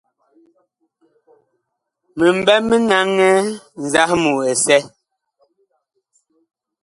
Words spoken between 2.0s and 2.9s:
Mi mɓɛ mi